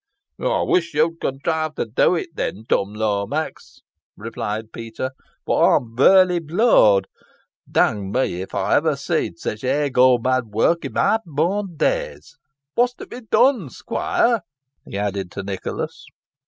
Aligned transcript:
"Ey 0.41 0.63
wish 0.65 0.95
yo'd 0.95 1.19
contrive 1.21 1.75
to 1.75 1.85
do 1.85 2.15
it, 2.15 2.29
then, 2.35 2.63
Tum 2.67 2.95
Lomax," 2.95 3.81
replied 4.17 4.71
Peter, 4.73 5.11
"fo' 5.45 5.75
ey'm 5.77 5.95
fairly 5.95 6.39
blowd. 6.39 7.05
Dang 7.71 8.11
me, 8.11 8.41
if 8.41 8.55
ey 8.55 8.73
ever 8.77 8.95
seed 8.95 9.37
sich 9.37 9.61
hey 9.61 9.91
go 9.91 10.17
mad 10.17 10.45
wark 10.47 10.83
i' 10.85 10.89
my 10.89 11.19
born 11.23 11.75
days. 11.77 12.35
What's 12.73 12.95
to 12.95 13.05
be 13.05 13.21
done, 13.29 13.69
squoire?" 13.69 14.41
he 14.87 14.97
added 14.97 15.29
to 15.33 15.43
Nicholas. 15.43 16.07